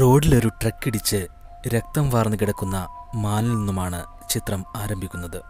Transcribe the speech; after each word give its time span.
റോഡിലൊരു 0.00 0.48
truck 0.48 0.88
ഇടിച്ച് 0.88 1.26
രക്തം 1.68 2.10
വാർന്നു 2.10 2.36
കിടക്കുന്ന 2.36 2.88
മാനിൽ 3.14 3.54
നിന്നുമാണ് 3.54 4.04
ചിത്രം 4.30 4.64
ആരംഭിക്കുന്നത്. 4.76 5.42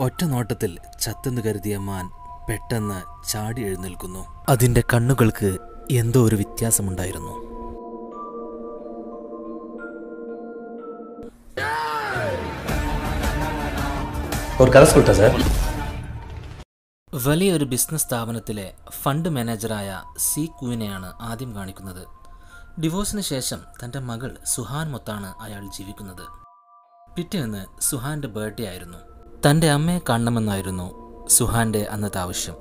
ഒറ്റ 0.00 0.24
നോട്ടത്തിൽ 0.24 0.78
ചത്തെന്ന് 1.00 1.42
കരുതിയ 1.42 1.78
മാൻ 1.78 2.10
പെട്ടെന്ന് 2.48 3.28
ചാടി 3.28 3.62
എഴുന്നേൽക്കുന്നു. 3.62 4.44
അതിന്റെ 4.48 4.82
കണ്ണുകൾക്ക് 4.94 5.58
എന്തോ 5.90 6.24
ഒരു 6.24 6.36
വ്യത്യാസമുണ്ടായിരുന്നു. 6.36 7.52
വലിയൊരു 17.26 17.64
ബിസിനസ് 17.64 18.06
സ്ഥാപനത്തിലെ 18.06 18.74
ഫണ്ട് 19.02 19.28
മാനേജറായ 19.28 20.02
സി 20.18 20.50
കുവിനെയാണ് 20.60 21.12
ആദ്യം 21.20 21.54
കാണിക്കുന്നത്. 21.54 22.21
ഡിവോഴ്സിന് 22.80 23.20
ശേഷം 23.20 23.58
തന്റെ 23.84 23.98
മകൾ 23.98 24.36
സുഹാൻ 24.44 24.90
മൊത്താണ് 24.90 25.34
അയാൾ 25.40 25.66
ജീവിക്കുന്നത്. 25.66 26.26
പിറ്റേന്ന് 27.16 27.82
സുഹാന്റെ 27.82 28.28
ബർത്ത്ഡേ 28.28 28.66
ആയിരുന്നു. 28.66 28.98
തന്റെ 29.50 29.70
അമ്മയെ 29.70 30.00
കാണണമെന്നായിരുന്നു 30.08 30.92
സുഹാന്റെ 31.28 31.82
അന്നത്തെ 31.82 32.18
ആവശ്യം. 32.18 32.54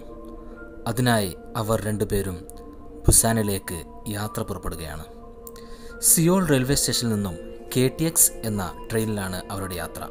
അതിനായി 0.88 1.38
അവർ 1.58 1.82
രണ്ടുപേരും 1.82 2.48
ബുസാനിലേക്ക് 3.08 4.04
യാത്ര 4.08 4.42
പുറപ്പെടുകയാണ്. 4.42 5.06
സിയോൾ 6.00 6.46
റെയിൽവേ 6.46 6.76
സ്റ്റേഷനിൽ 6.76 7.14
നിന്നും 7.14 7.38
കെ 7.78 7.92
ടി 8.00 8.04
എക്സ് 8.04 8.32
എന്ന 8.32 8.88
ട്രെയിനിലാണ് 8.92 9.42
അവരുടെ 9.52 9.76
യാത്ര. 9.76 10.08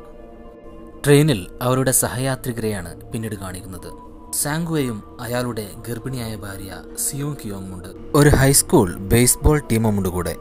ട്രെയിനിൽ 1.07 1.59
അവരുടെ 1.63 1.91
സഹയാത്രികരെയാണ് 1.91 3.13
പിന്നീട് 3.13 3.35
കാണിക്കുന്നത്. 3.35 4.10
സാങ്കുവയും 4.33 5.03
അയാളുടെ 5.21 5.71
ഗർഭിണിയായ 5.89 6.37
ഭാര്യ 6.37 6.75
സിയോങ് 6.99 7.37
കിയോങ് 7.45 7.75
ഉണ്ട് 7.75 7.89
ഒരു 8.17 8.29
ഹൈസ്കൂൾ 8.29 8.95
ബേസ്ബോൾ 8.95 9.63
ടീമുമുണ്ട് 9.73 10.09
കൂടെ 10.09 10.37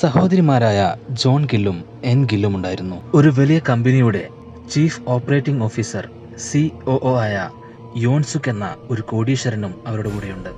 സഹോദരിമാരായ 0.00 0.96
ജോൺ 1.10 1.48
ഗില്ലും 1.52 1.84
എൻ 2.04 2.24
ഗില്ലും 2.24 2.56
ഉണ്ടായിരുന്നു 2.56 2.96
ഒരു 3.14 3.28
വലിയ 3.28 3.58
കമ്പനിയുടെ 3.58 4.28
chief 4.70 5.02
operating 5.08 5.64
officer 5.64 6.08
C 6.38 6.70
O 6.86 7.16
ആയ 7.18 7.50
യോൺസുക് 7.96 8.48
എന്ന 8.48 8.76
ഒരു 8.90 9.02
കോടീശ്വരനും 9.02 9.74
അവരുടെ 9.86 10.08
കൂടെയുണ്ട്. 10.08 10.50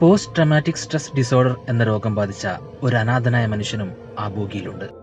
പോസ്റ്റ് 0.00 0.36
ട്രമാറ്റിക് 0.36 0.74
സ്ട്രെസ് 0.74 1.16
ഡിസോർഡർ 1.16 1.56
എന്ന 1.68 1.84
രോഗം 1.84 2.14
ബാധിച്ച 2.14 2.48
ഒരു 2.82 2.96
അനാഥനായ 2.96 3.46
മനുഷ്യനും 3.46 3.90
ആ 4.18 4.28
ബോഗിയിലുണ്ട് 4.28 5.01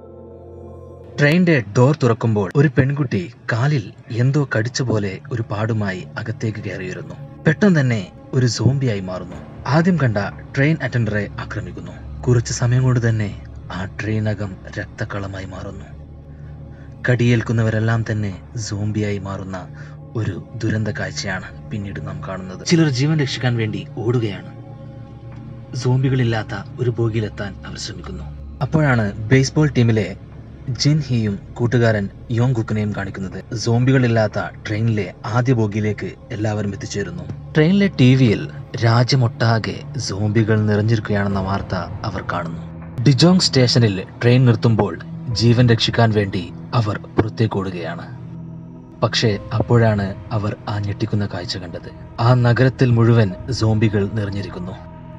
ട്രെയിനിന്റെ 1.18 1.64
ഡോർ 1.78 1.98
തുറക്കുമ്പോൾ 2.04 2.52
ഒരു 2.56 2.68
പെൺകുട്ടി 2.68 3.34
കാലിൽ 3.52 3.94
എന്തോ 4.12 4.50
കടിച്ച 4.58 4.82
പോലെ 4.82 5.20
ഒരു 5.32 5.42
പാടുമായി 5.42 6.08
അകത്തേക്ക് 6.18 6.60
കയറിയിരുന്നു. 6.60 7.44
പെട്ടെന്ന് 7.44 7.80
തന്നെ 7.80 8.12
ഒരു 8.34 8.46
സോംബിയായി 8.46 9.00
മാറുന്നു. 9.00 9.36
ആദ്യം 9.68 9.98
കണ്ട 10.04 10.18
ട്രെയിൻ 10.56 10.78
അറ്റൻഡറെ 10.84 11.28
ആക്രമിക്കുന്നു. 11.40 12.22
കുറച്ച് 12.22 12.54
സമയം 12.54 12.84
കൊണ്ട് 12.84 13.10
തന്നെ 13.10 13.44
ആ 13.72 13.86
ട്രെയിനകം 13.86 14.56
രക്തക്കളമായി 14.80 15.46
മാറുന്നു. 15.46 15.86
കടിയേൽക്കുന്നവരെല്ലാം 17.12 18.06
തന്നെ 18.12 18.42
സോംബിയായി 18.58 19.18
മാറുന്ന 19.18 19.68
ഒരു 20.16 20.60
ദുരന്ത 20.64 20.88
കാഴ്ചയാണ് 20.88 21.72
പിന്നീട് 21.72 22.08
നാം 22.08 22.22
കാണുന്നത്. 22.28 22.66
ചിലർ 22.66 22.90
ജീവൻ 22.90 23.20
രക്ഷിക്കാൻ 23.20 23.58
വേണ്ടി 23.58 23.88
ഓടുകയാണ്. 23.98 24.60
സോംബികളില്ലാത്ത 25.76 26.80
ഒരു 26.80 26.90
ബോഗിയിലെത്താൻ 26.90 27.56
അവർ 27.66 27.78
ശ്രമിക്കുന്നു. 27.78 28.58
അപ്പോഴാണ് 28.62 29.14
ബേസ്ബോൾ 29.14 29.70
ടീമിലെ 29.78 30.18
ജിൻ 30.70 31.02
ഹിയും 31.02 31.40
കൂട്ടുകാരൻ 31.54 32.10
യോങ് 32.32 32.56
കുക്കിനെയും 32.56 32.94
കാണിക്കുന്നത്. 32.98 33.56
സോംബികളില്ലാത്ത 33.56 34.40
ട്രെയിനിലെ 34.68 35.14
ആദ്യ 35.26 35.54
ബോഗിയിലേക്ക് 35.54 36.12
എല്ലാവരും 36.32 36.74
എത്തിച്ചേരുന്നു. 36.74 37.54
ട്രെയിനിലെ 37.54 37.88
ടി 38.00 38.16
വിയിൽ 38.16 38.50
രാജ്യമൊട്ടാകെ 38.86 39.80
സോംബികൾ 39.98 40.62
നിറഞ്ഞിരിക്കുകയാണെന്ന 40.62 41.40
വാർത്ത 41.40 41.76
അവർ 41.76 42.24
കാണുന്നു. 42.32 42.62
ഡിജോങ് 43.04 43.40
സ്റ്റേഷനിൽ 43.40 44.04
ട്രെയിൻ 44.22 44.46
നിർത്തുമ്പോൾ 44.46 45.00
ജീവൻ 45.32 45.70
രക്ഷിക്കാൻ 45.70 46.12
വേണ്ടി 46.12 46.52
അവർ 46.74 46.98
പുറത്തേക്ക് 46.98 47.58
ഓടുകയാണ്. 47.58 48.20
പക്ഷേ 49.02 49.40
അപ്പോഴാണ് 49.54 50.16
അവർ 50.32 50.56
ആ 50.70 50.80
ഞെട്ടിക്കുന്ന 50.80 51.26
കാഴ്ച 51.26 51.58
കണ്ടത്. 51.58 52.22
ആ 52.22 52.34
നഗരത്തിൽ 52.34 52.90
മുഴുവൻ 52.90 53.32
സോംബികൾ 53.52 54.10
നിറഞ്ഞിരിക്കുന്നു. 54.14 54.72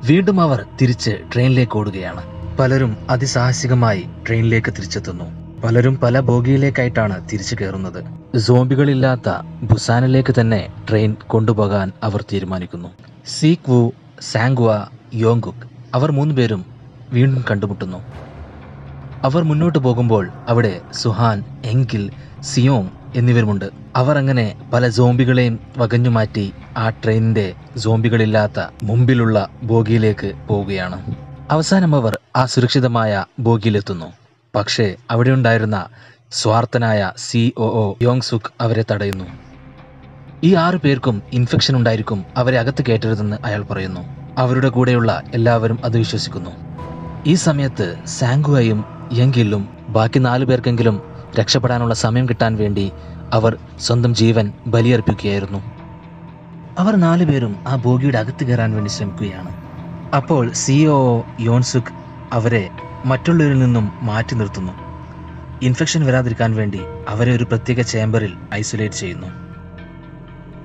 വീണ്ടും 0.04 0.40
അവർ 0.40 0.66
തിരിച്ച് 0.82 1.10
ട്രെയിനിലേക്ക് 1.34 1.78
ഓടുകയാണ്. 1.78 2.22
പലരും 2.56 2.96
അതിസാഹസികമായി 3.10 4.04
ട്രെയിനിലേക്ക് 4.26 4.72
തിരിച്ചെത്തുന്നു. 4.72 5.39
പലരും 5.64 5.98
പല 6.02 6.20
ബോഗിയിലേക്കായിട്ടാണ് 6.20 7.28
തിരിച്ചു 7.32 7.56
കയറുന്നത്. 7.60 8.04
സോംബികളില്ലാത്ത 8.38 9.28
ബുസാനിലേക്ക് 9.62 10.34
തന്നെ 10.40 10.68
ട്രെയിൻ 10.88 11.16
കൊണ്ടുപോകാൻ 11.26 11.92
അവർ 12.02 12.24
തീരുമാനിക്കുന്നു. 12.32 12.88
സീക് 13.26 13.70
വു 13.70 13.92
സാങ്വ 14.32 14.76
യോങ്കുക് 15.14 15.66
അവർ 15.94 16.12
മൂന്നുപേരും 16.12 16.64
വീണ്ടും 17.12 17.44
കണ്ടുമുട്ടുന്നു. 17.50 18.00
അവർ 19.24 19.42
മുന്നോട്ട് 19.42 19.78
പോകുമ്പോൾ 19.78 20.30
അവിടെ 20.48 20.80
സുഹാൻ 20.92 21.44
എങ്കിൽ 21.64 22.10
സിയോങ് 22.42 22.88
എന്നിവരുമുണ്ട്. 23.14 23.70
അവർ 23.96 24.18
അങ്ങനെ 24.18 24.60
പല 24.72 24.88
സോംബികളെയും 24.88 25.60
വകഞ്ഞു 25.78 26.10
മാറ്റി 26.10 26.52
ആ 26.76 26.90
ട്രെയിനിന്റെ 26.90 27.54
സോംബികളില്ലാത്ത 27.76 28.60
മുമ്പിലുള്ള 28.82 29.48
ബോഗിയിലേക്ക് 29.62 30.32
പോവുകയാണ്. 30.48 31.16
അവസാനം 31.50 31.94
അവർ 31.94 32.18
ആ 32.36 32.46
സുരക്ഷിതമായ 32.46 33.24
ബോഗിയിലെത്തുന്നു. 33.38 34.19
പക്ഷേ 34.54 34.96
അവിടെ 35.10 35.30
ഉണ്ടായിരുന്ന 35.30 35.86
സ്വാർത്ഥനായ 36.30 37.12
C 37.16 37.52
O 37.56 37.62
O 37.62 37.94
Yong 38.02 38.20
Suk 38.20 38.50
അവരെ 38.60 38.84
തടയുന്നു. 38.90 39.24
ഈ 40.44 40.54
ആറു 40.54 40.76
പേർക്കും 40.76 41.22
ഇൻഫെക്ഷൻ 41.32 41.76
ഉണ്ടായിരിക്കും 41.76 42.26
അവരെ 42.36 42.58
അകത്ത് 42.58 42.84
കയറ്റരുതെന്ന് 42.88 43.36
അയാൾ 43.44 43.62
പറയുന്നു. 43.62 44.00
അവരുടെ 44.38 44.68
കൂടെയുള്ള 44.68 45.22
എല്ലാവരും 45.34 45.78
അത് 45.84 45.98
വിശ്വസിക്കുന്നു. 45.98 46.50
ഈ 47.26 47.34
സമയത്ത് 47.34 47.96
സാങ്കുവയും 48.06 48.84
യങ്കില്ലും 49.12 49.68
ബാക്കി 49.88 50.18
നാലു 50.18 50.44
പേർക്കെങ്കിലും 50.44 51.02
രക്ഷപ്പെടാനുള്ള 51.40 51.94
സമയം 51.94 52.28
കിട്ടാൻ 52.28 52.56
വേണ്ടി 52.56 52.92
അവർ 53.32 53.56
സ്വന്തം 53.78 54.14
ജീവൻ 54.14 54.52
ബലിയർപ്പിക്കുകയായിരുന്നു. 54.66 55.58
അവർ 56.78 56.96
നാലു 56.96 57.24
പേരും 57.24 57.56
ആ 57.66 57.76
ബോഗിയുടെ 57.76 58.18
അകത്ത് 58.18 58.44
കയറാൻ 58.44 58.74
വേണ്ടി 58.74 58.90
ശ്രമിക്കുകയാണ്. 58.90 59.50
അപ്പോൾ 60.16 60.50
സിഒ 60.52 61.22
യോൺസുക് 61.40 61.92
അവരെ 62.32 62.70
മറ്റുള്ളവരിൽ 63.04 63.58
നിന്നും 63.58 63.92
മാറ്റി 64.02 64.34
നിർത്തുന്നു. 64.34 64.72
ഇൻഫെക്ഷൻ 65.62 66.06
വരാതിരിക്കാൻ 66.06 66.56
വേണ്ടി 66.56 66.80
അവരെ 67.08 67.36
ഒരു 67.36 67.44
പ്രത്യേക 67.44 67.80
ചേംബറിൽ 67.80 68.36
ഐസൊലേറ്റ് 68.54 68.94
ചെയ്യുന്നു. 68.94 69.26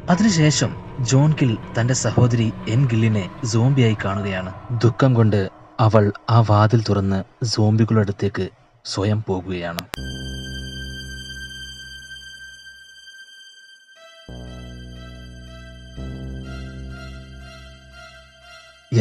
അതിനുശേഷം 0.10 0.76
ജോൺ 1.00 1.34
ഗിൽ 1.34 1.58
തന്റെ 1.80 1.94
സഹോദരി 1.94 2.54
എൻ 2.70 2.86
ഗില്ലിനെ 2.86 3.30
സോംബിയായി 3.46 3.98
കാണുകയാണ്. 4.06 4.54
ദുഃഖം 4.72 5.14
കൊണ്ട് 5.14 5.50
അവൾ 5.80 6.14
ആ 6.30 6.40
വാതിൽ 6.50 6.84
തുറന്ന് 6.90 7.46
സോംബികളുടെ 7.46 8.02
അടുത്തേക്ക് 8.02 8.50
സ്വയം 8.86 9.24
പോകുകയാണ്. 9.28 9.80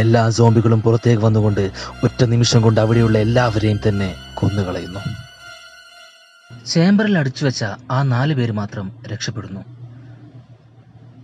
എല്ലാ 0.01 0.31
സോംബികളും 0.31 0.83
പുറത്തേക്ക് 0.83 1.23
വന്നുകൊണ്ട് 1.23 1.71
ഒറ്റ 2.05 2.25
നിമിഷം 2.25 2.63
കൊണ്ട് 2.63 2.81
അവിടെയുള്ള 2.81 3.19
എല്ലാവരെയും 3.19 3.81
തന്നെ 3.89 4.15
കൊന്നുകളയുന്നു. 4.35 5.01
ചേംബറിൽ 6.67 7.19
അടിച്ചു 7.19 7.45
വെച്ച 7.45 7.65
ആ 7.91 8.03
നാല് 8.03 8.35
പേര് 8.35 8.53
മാത്രം 8.53 8.93
രക്ഷപ്പെടുന്നു. 9.07 9.61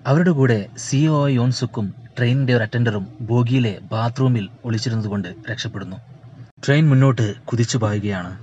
അവരുടെ 0.06 0.30
കൂടെ 0.30 0.66
സിഒ 0.78 1.28
യോൺസുക്കും 1.28 1.94
ട്രെയിനിന്റെ 2.18 2.54
ഒരു 2.54 2.62
അറ്റൻഡറും 2.62 3.08
ബോഗിയിലെ 3.20 3.78
ബാത്റൂമിൽ 3.82 4.48
ഒളിച്ചിരുന്നതുകൊണ്ട് 4.64 5.34
രക്ഷപ്പെടുന്നു. 5.50 5.96
ട്രെയിൻ 6.66 6.88
മുന്നോട്ട് 6.88 7.36
കുതിച്ചു 7.44 7.78
പായുകയാണ്. 7.78 8.38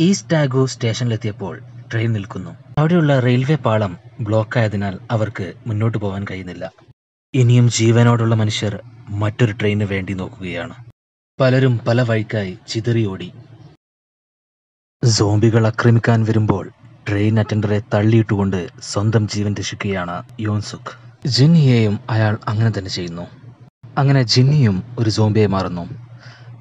ഈസ്റ്റ് 0.00 0.32
ടാഗോ 0.32 0.66
സ്റ്റേഷനിലെത്തിയപ്പോൾ 0.66 1.60
ട്രെയിൻ 1.92 2.12
നിൽക്കുന്നു. 2.12 2.50
അവിടെയുള്ള 2.78 3.20
റെയിൽവേ 3.20 3.54
പാളം 3.54 3.96
ബ്ലോക്കായതിനാൽ 4.20 4.98
അവർക്ക് 5.10 5.52
മുന്നോട്ട് 5.66 5.98
പോകാൻ 5.98 6.24
കഴിയുന്നില്ല. 6.30 6.70
ഇനിയും 7.34 7.70
ജീവനോടുള്ള 7.70 8.34
മനുഷ്യർ 8.34 8.82
മറ്റൊരു 9.08 9.52
ട്രെയിനിന് 9.52 9.88
വേണ്ടി 9.90 10.12
നോക്കുകയാണ്. 10.12 10.74
പലരും 11.40 11.78
പല 11.78 12.02
വഴിക്കായി 12.02 12.58
ചിതറിയോടി. 12.68 13.32
സോംബികൾ 15.04 15.66
ആക്രമിക്കാൻ 15.66 16.24
വരുമ്പോൾ 16.24 16.70
ട്രെയിൻ 17.08 17.40
അറ്റൻഡറെ 17.40 17.82
തള്ളിയിട്ടുകൊണ്ട് 17.94 18.68
സ്വന്തം 18.82 19.28
ജീവൻ 19.28 19.54
രക്ഷിക്കുകയാണ് 19.54 20.22
യോൻസുഖ് 20.40 20.92
ജിന്നിയെയും 21.28 22.00
അയാൾ 22.10 22.38
അങ്ങനെ 22.48 22.72
തന്നെ 22.78 22.90
ചെയ്യുന്നു. 22.90 23.26
അങ്ങനെ 23.98 24.22
ജിന്നിയും 24.22 24.82
ഒരു 24.98 25.10
സോംബിയായി 25.10 25.46
മാറുന്നു. 25.46 25.84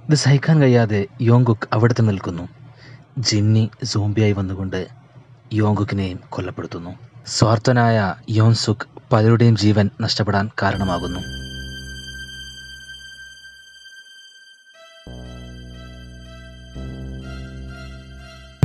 ഇത് 0.08 0.16
സഹിക്കാൻ 0.16 0.62
കഴിയാതെ 0.62 1.08
യോങ്കുക്ക് 1.22 1.68
അവിടെ 1.74 1.94
തന്നെ 1.94 2.12
നിൽക്കുന്നു. 2.12 2.50
ജിന്നി 3.20 3.70
സോംബിയായി 3.84 4.32
വന്നുകൊണ്ട് 4.32 4.88
യോങ്കുക്കിനെയും 5.54 6.20
കൊല്ലപ്പെടുത്തുന്നു. 6.30 6.90
സ്വാർത്ഥനായ 7.28 8.16
യോൻസുക് 8.30 8.91
പലരുടെയും 9.12 9.58
ജീവൻ 9.58 9.90
നഷ്ടപ്പെടാൻ 10.02 10.50
കാരണമാകുന്നു. 10.62 11.20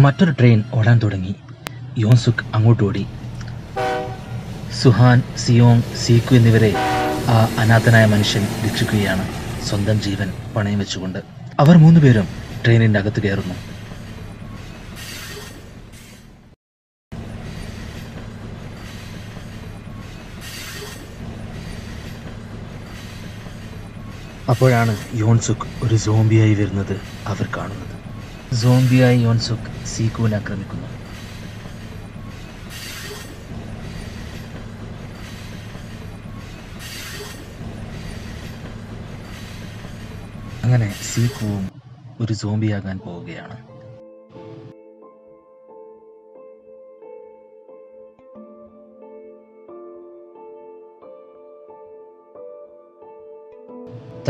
മറ്റൊരു 0.00 0.31
ട്രെയിൻ 0.31 0.64
ഓടാൻ 0.75 1.00
തുടങ്ങി. 1.02 1.34
യോൻസുക് 1.98 2.44
അങ്ങോട്ടോടി 2.54 3.06
സുഹാൻ 4.82 5.22
സിയോങ് 5.37 5.82
സീക്കു 5.96 6.34
എന്നിവരെ 6.34 6.75
ആ 7.28 7.49
അനാഥനായ 7.58 8.04
മനുഷ്യൻ 8.04 8.46
രക്ഷിക്കുകയാണ്. 8.64 9.28
സ്വന്തം 9.64 10.00
ജീവൻ 10.00 10.32
പണയം 10.56 10.78
വെച്ചുകൊണ്ട്. 10.78 11.19
അവർ 11.60 11.76
മൂന്നുപേരും 11.76 12.28
ട്രെയിനിന്റെ 12.64 13.00
അകത്ത് 13.00 13.22
കയറുന്നു. 13.22 13.54
അപ്പോഴാണ് 24.48 24.96
യോൺസുക്ക് 25.14 25.84
ഒരു 25.84 25.96
സോംബിയായി 25.96 26.54
വരുന്നത് 26.54 27.00
അവർ 27.26 27.48
കാണുന്നത്. 27.56 27.94
സോംബിയായി 28.54 29.19
യോൺസുക്ക് 29.20 29.87
സീക്കുവിനെ 29.87 30.37
ആക്രമിക്കുന്നു. 30.37 30.87
അങ്ങനെ 40.64 40.94
സീക്കുവും 41.02 41.70
ഒരു 42.20 42.32
സോംബിയാകാൻ 42.32 42.99
പോവുകയാണ്. 42.99 43.75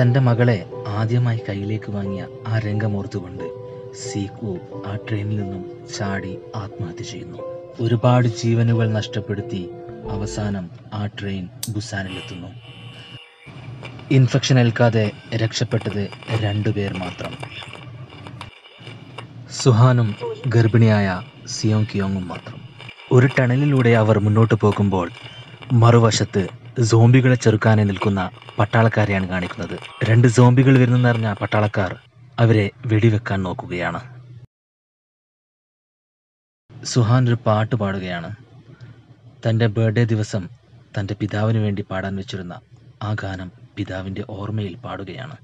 തന്റെ 0.00 0.20
മകളെ 0.20 0.64
ആദ്യമായി 0.88 1.40
കയ്യിലേക്ക് 1.48 1.90
വാങ്ങിയ 1.90 2.26
ആ 2.46 2.58
രംഗമോർത്തുകൊണ്ട് 2.58 3.44
സീക്കു 3.94 4.58
ആ 4.86 4.96
ട്രെയിനിൽ 5.08 5.42
നിന്നും 5.42 5.64
ചാടി 5.98 6.38
ആത്മഹത്യ 6.56 7.04
ചെയ്യുന്നു. 7.04 7.38
ഒരുപാട് 7.80 8.28
ജീവനുകൾ 8.28 8.92
നഷ്ടപ്പെടുത്തി 8.92 9.68
അവസാനം 10.10 10.70
ആ 10.94 11.06
ട്രെയിൻ 11.06 11.48
ബുസാനിലെത്തുന്നു. 11.68 12.48
ഇൻഫെക്ഷൻ 14.10 14.58
ഏൽക്കാതെ 14.58 15.10
രക്ഷപ്പെട്ടത് 15.36 16.08
രണ്ടുപേർ 16.40 16.92
മാത്രം. 16.92 17.32
സുഹാനും 19.50 20.16
ഗർഭിണിയായ 20.46 21.22
സിയോങ് 21.46 21.86
കിയോങ്ങും 21.94 22.28
മാത്രം. 22.28 22.60
ഒരു 23.12 23.28
ടണലിലൂടെ 23.38 23.90
അവർ 23.90 24.18
മുന്നോട്ട് 24.18 24.54
പോകുമ്പോൾ 24.54 25.10
മറുവശത്ത് 25.72 26.65
സോംബികളെ 26.82 27.34
ചെറുക്കാനായി 27.34 27.86
നിൽക്കുന്ന 27.86 28.30
പട്ടാളക്കാരെയാണ് 28.58 29.28
കാണിക്കുന്നത്. 29.28 29.78
രണ്ട് 30.04 30.28
സോംബികൾ 30.28 30.78
വരുന്നെന്നറിഞ്ഞ 30.78 31.32
പട്ടാളക്കാർ 31.32 31.98
അവരെ 32.38 32.70
വെടിവെക്കാൻ 32.86 33.42
നോക്കുകയാണ്. 33.42 34.16
സുഹാൻ 36.84 37.28
ഒരു 37.28 37.36
പാട്ട് 37.46 37.76
പാടുകയാണ്. 37.76 38.36
തന്റെ 39.48 39.66
ബർത്ത്ഡേ 39.66 40.04
ദിവസം 40.04 40.48
തന്റെ 40.98 41.14
പിതാവിന് 41.14 41.58
വേണ്ടി 41.58 41.84
പാടാൻ 41.90 42.16
വെച്ചിരുന്ന 42.16 42.60
ആ 43.02 43.12
ഗാനം 43.12 43.52
പിതാവിന്റെ 43.76 44.24
ഓർമ്മയിൽ 44.30 44.76
പാടുകയാണ്. 44.76 45.36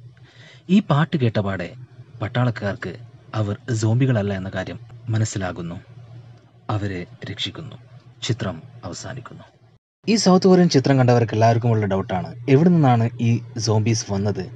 ഈ 0.70 0.81
പാട്ട് 0.81 1.17
കേട്ടപാടെ 1.17 1.75
പട്ടാളക്കാർക്ക് 2.23 2.96
അവർ 3.34 3.75
സോംബികളല്ല 3.75 4.34
എന്ന 4.34 4.49
കാര്യം 4.49 4.81
മനസ്സിലാകുന്നു. 5.08 5.75
അവരെ 6.70 7.06
രക്ഷിക്കുന്നു. 7.31 7.76
ചിത്രം 8.23 8.62
അവസാനിക്കുന്നു. 8.84 9.62
ഈ 10.09 10.15
സൗത്ത് 10.17 10.47
കൊറിയൻ 10.47 10.69
ചിത്രം 10.69 10.99
കണ്ടവർക്ക് 10.99 11.35
എല്ലാവർക്കും 11.35 11.71
ഉള്ള 11.71 11.87
ഡൗട്ടാണ് 11.87 12.35
എവിടെ 12.49 12.69
നിന്നാണ് 12.69 13.11
ഈ 13.21 13.41
സോംബീസ് 13.59 14.13
വന്നത്? 14.13 14.47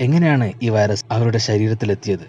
എങ്ങനെയാണ് 0.00 0.52
ഈ 0.62 0.68
വൈറസ് 0.68 1.04
അവരുടെ 1.10 1.38
ശരീരത്തിലെത്തിയത്? 1.38 2.26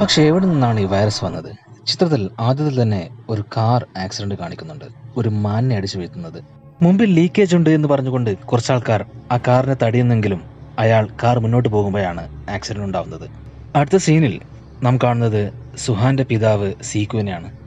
പക്ഷെ 0.00 0.22
എവിടെ 0.22 0.46
നിന്നാണ് 0.46 0.80
ഈ 0.80 0.84
വൈറസ് 0.84 1.24
വന്നത്? 1.24 1.50
ചിത്രത്തിൽ 1.86 2.30
ആദ്യത്തിൽ 2.40 2.82
തന്നെ 2.82 3.08
ഒരു 3.28 3.44
കാർ 3.56 3.86
ആക്സിഡന്റ് 3.98 4.34
കാണിക്കുന്നുണ്ട്. 4.34 4.84
ഒരു 5.16 5.28
മാനിനെ 5.28 5.76
അടിച്ചു 5.76 5.98
വീഴ്ത്തുന്നത്. 5.98 6.44
മുമ്പിൽ 6.82 7.14
ലീക്കേജ് 7.14 7.56
ഉണ്ട് 7.56 7.70
എന്ന് 7.70 7.88
പറഞ്ഞുകൊണ്ട് 7.88 8.38
കുറച്ചാൾക്കാർ 8.38 9.04
ആ 9.32 9.38
കാറിനെ 9.48 9.76
തടിയുന്നെങ്കിലും 9.84 10.42
അയാൾ 10.78 11.08
കാർ 11.22 11.38
മുന്നോട്ട് 11.38 11.68
പോകുമ്പോഴാണ് 11.68 12.50
ആക്സിഡന്റ് 12.50 12.84
ഉണ്ടാവുന്നത്. 12.84 13.28
അടുത്ത 13.76 13.96
സീനിൽ 13.96 14.40
നാം 14.82 14.98
കാണുന്നത് 15.04 15.52
സുഹാന്റെ 15.76 16.24
പിതാവ് 16.24 16.72
സീക്കുവിനെയാണ്. 16.82 17.65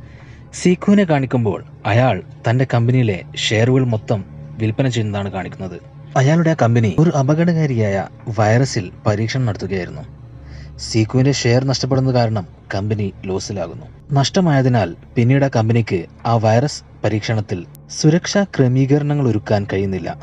സീക്കുവിനെ 0.54 1.04
കാണിക്കുമ്പോൾ 1.04 1.64
അയാൾ 1.86 2.24
തന്റെ 2.50 2.68
കമ്പനിയിലെ 2.74 3.24
ഷെയറുകൾ 3.36 3.84
മൊത്തം 3.84 4.26
വിൽപ്പന 4.58 4.88
ചെയ്യുന്നതാണ് 4.88 5.32
കാണിക്കുന്നത്. 5.32 5.82
അയാളുടെ 6.18 6.50
ആ 6.50 6.56
കമ്പനി 6.62 6.96
ഒരു 7.00 7.10
അപകടകാരിയായ 7.10 8.08
വൈറസിൽ 8.40 8.92
പരീക്ഷണം 9.08 9.46
നടത്തുകയായിരുന്നു. 9.46 10.02
സീഖുവിന്റെ 10.78 11.32
ഷെയർ 11.32 11.64
നഷ്ടപ്പെടുന്നത് 11.64 12.16
കാരണം 12.16 12.48
കമ്പനി 12.76 13.14
ലോസിലാകുന്നു. 13.26 13.86
നഷ്ടമായതിനാൽ 14.14 14.96
പിന്നീട് 15.16 15.46
ആ 15.46 15.50
കമ്പനിക്ക് 15.56 16.06
ആ 16.26 16.36
വൈറസ് 16.36 16.84
പരീക്ഷണത്തിൽ 17.04 17.66
സുരക്ഷാ 18.02 18.44
ക്രമീകരണങ്ങൾ 18.44 19.28
ഒരുക്കാൻ 19.28 19.68
കഴിയുന്നില്ല. 19.74 20.20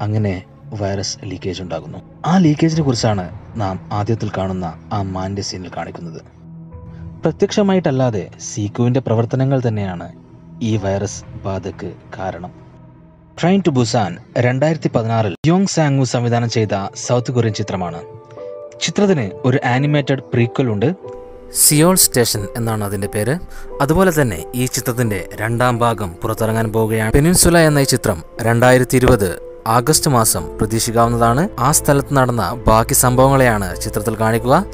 അങ്ങനെ 0.00 0.42
വൈറസ് 0.80 1.18
ലീക്കേജ് 1.24 1.62
ഉണ്ടാകുന്നു. 1.62 1.98
ആ 2.26 2.38
ലീക്കേജിനെ 2.38 2.82
കുറിച്ചാണ് 2.82 3.30
നാം 3.56 3.88
ആദ്യത്തിൽ 3.92 4.30
കാണുന്ന 4.36 4.74
ആ 4.92 5.02
മാന്റെ 5.02 5.42
സീനിൽ 5.42 5.70
കാണിക്കുന്നത്. 5.76 6.41
പ്രത്യക്ഷമായിട്ടല്ലാതെ 7.22 8.30
സീക്കുവിന്റെ 8.40 9.00
പ്രവർത്തനങ്ങൾ 9.00 9.62
തന്നെയാണ് 9.68 10.12
ഈ 10.62 10.76
വൈറസ് 10.76 11.24
ബാധക്ക് 11.44 11.92
കാരണം. 12.18 12.50
ട്രെയിൻ 13.40 13.62
ടു 13.66 13.70
ബുസാൻ 13.70 14.16
രണ്ടായിരത്തി 14.38 14.90
പതിനാറിൽ 14.94 15.34
യോങ് 15.46 15.66
സാങ്ങു 15.66 16.04
സംവിധാനം 16.04 16.50
ചെയ്ത 16.50 16.68
സൗത്ത് 16.94 17.32
കൊറിയൻ 17.32 17.54
ചിത്രമാണ്. 17.54 18.02
ചിത്രത്തിന് 18.80 19.30
ഒരു 19.44 19.58
ആനിമേറ്റഡ് 19.64 20.22
പ്രീക്വൽ 20.22 20.68
ഉണ്ട്. 20.68 20.94
സിയോൾ 21.54 21.94
സ്റ്റേഷൻ 21.94 22.46
എന്നാണ് 22.56 22.84
അതിന്റെ 22.84 23.08
പേര്. 23.14 23.36
അതുപോലെ 23.80 24.22
തന്നെ 24.22 24.44
ഈ 24.54 24.66
ചിത്രത്തിന്റെ 24.66 25.28
രണ്ടാം 25.34 25.78
ഭാഗം 25.78 26.14
പുറത്തിറങ്ങാൻ 26.22 26.72
പോവുകയാണ്. 26.72 27.12
പെനിൻസുല 27.12 27.58
എന്ന 27.58 27.78
ഈ 27.78 27.84
ചിത്രം 27.84 28.22
രണ്ടായിരത്തി 28.42 28.98
ആഗസ്റ്റ് 29.66 30.10
മാസം 30.10 30.58
പ്രതീക്ഷിക്കാവുന്നതാണ്. 30.58 31.48
ആ 31.58 31.72
സ്ഥലത്ത് 31.72 32.16
നടന്ന 32.16 32.64
ബാക്കി 32.68 32.94
സംഭവങ്ങളെയാണ് 32.94 33.80
ചിത്രത്തിൽ 33.80 34.16
കാണിക്കുക. 34.16 34.64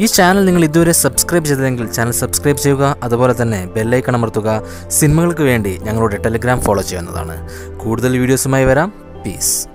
ഈ 0.00 0.06
ചാനൽ 0.06 0.44
നിങ്ങൾ 0.44 0.64
ഇതുവരെ 0.64 0.92
സബ്സ്ക്രൈബ് 0.92 1.44
ചെയ്തതെങ്കിൽ 1.44 1.86
ചാനൽ 1.86 2.10
സബ്സ്ക്രൈബ് 2.10 2.58
ചെയ്യുക. 2.58 2.96
അതുപോലെ 3.02 3.42
തന്നെ 3.42 3.66
ബെല്ലൈക്കൺ 3.66 4.16
അമർത്തുക. 4.16 4.62
സിനിമകൾക്ക് 4.88 5.42
വേണ്ടി 5.42 5.78
ഞങ്ങളുടെ 5.82 6.16
ടെലിഗ്രാം 6.16 6.60
ഫോളോ 6.60 6.82
ചെയ്യുന്നതാണ്. 6.82 7.48
കൂടുതൽ 7.78 8.18
വീഡിയോസുമായി 8.18 8.64
വരാം. 8.64 8.92
പീസ് 9.26 9.68